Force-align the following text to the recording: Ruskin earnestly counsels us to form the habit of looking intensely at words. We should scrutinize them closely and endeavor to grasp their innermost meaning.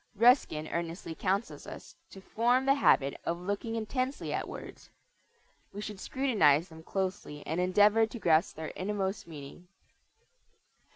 Ruskin 0.15 0.67
earnestly 0.69 1.13
counsels 1.13 1.67
us 1.67 1.95
to 2.09 2.21
form 2.21 2.65
the 2.65 2.73
habit 2.73 3.21
of 3.23 3.39
looking 3.39 3.75
intensely 3.75 4.33
at 4.33 4.47
words. 4.47 4.89
We 5.73 5.81
should 5.81 5.99
scrutinize 5.99 6.69
them 6.69 6.81
closely 6.81 7.45
and 7.45 7.61
endeavor 7.61 8.07
to 8.07 8.17
grasp 8.17 8.55
their 8.55 8.73
innermost 8.75 9.27
meaning. 9.27 9.67